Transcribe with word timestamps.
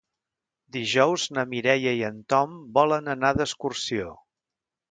Dijous 0.77 1.25
na 1.37 1.43
Mireia 1.51 1.93
i 1.99 2.01
en 2.09 2.17
Tom 2.35 2.57
volen 2.81 3.15
anar 3.17 3.33
d'excursió. 3.43 4.13